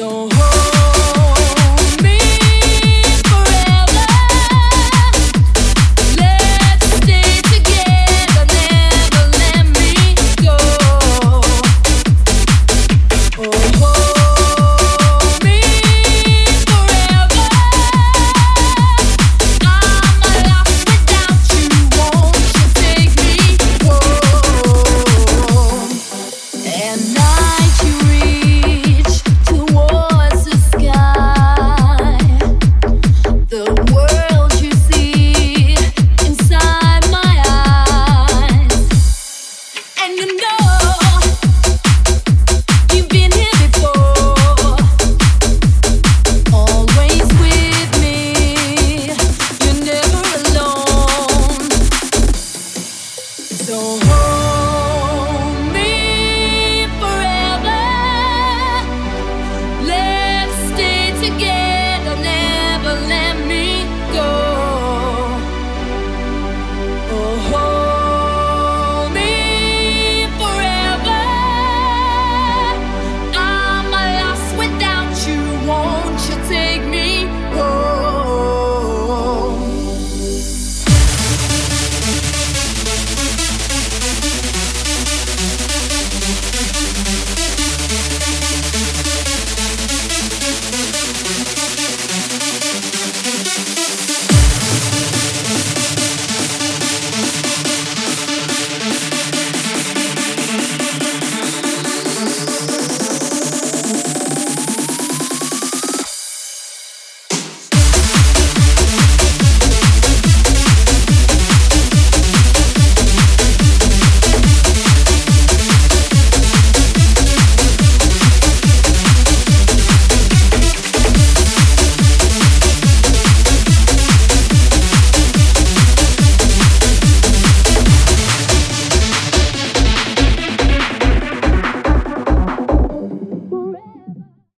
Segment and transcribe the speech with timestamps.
[0.00, 0.39] so
[53.70, 54.19] don't